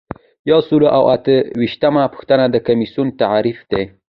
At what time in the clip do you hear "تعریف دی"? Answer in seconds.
3.21-3.83